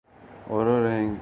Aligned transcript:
اوروہ 0.49 0.79
رہیں 0.79 1.11
گے 1.11 1.15